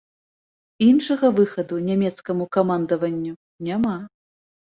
Іншага 0.91 1.29
выхаду 1.39 1.75
нямецкаму 1.89 2.43
камандаванню 2.59 3.33
няма. 3.71 3.95